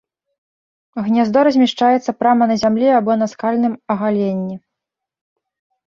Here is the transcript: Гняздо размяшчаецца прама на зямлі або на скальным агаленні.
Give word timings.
Гняздо 1.07 1.39
размяшчаецца 1.49 2.17
прама 2.21 2.49
на 2.55 2.59
зямлі 2.65 2.89
або 2.99 3.21
на 3.23 3.27
скальным 3.37 3.73
агаленні. 3.97 4.55